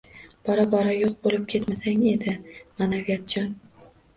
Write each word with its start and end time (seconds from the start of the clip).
Bora-bora 0.47 0.95
yo‘q 0.99 1.13
bo‘lib 1.27 1.45
ketmasang 1.53 2.03
edi, 2.15 2.35
ma’naviyatjon! 2.81 3.57